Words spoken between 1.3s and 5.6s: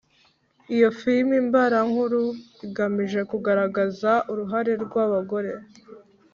mbarankuru igamije kugaragaza uruhare rw abagore